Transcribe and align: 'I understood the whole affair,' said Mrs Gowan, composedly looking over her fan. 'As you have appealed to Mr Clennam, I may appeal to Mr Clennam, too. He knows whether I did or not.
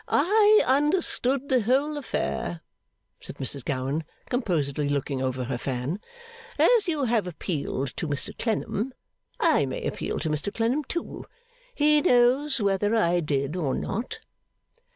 'I 0.07 0.63
understood 0.65 1.47
the 1.47 1.61
whole 1.61 1.95
affair,' 1.95 2.61
said 3.19 3.35
Mrs 3.35 3.63
Gowan, 3.63 4.03
composedly 4.31 4.89
looking 4.89 5.21
over 5.21 5.43
her 5.43 5.59
fan. 5.59 5.99
'As 6.57 6.87
you 6.87 7.03
have 7.03 7.27
appealed 7.27 7.95
to 7.97 8.07
Mr 8.07 8.35
Clennam, 8.35 8.93
I 9.39 9.67
may 9.67 9.85
appeal 9.85 10.17
to 10.21 10.29
Mr 10.31 10.51
Clennam, 10.51 10.85
too. 10.85 11.25
He 11.75 12.01
knows 12.01 12.59
whether 12.59 12.95
I 12.95 13.19
did 13.19 13.55
or 13.55 13.75
not. 13.75 14.17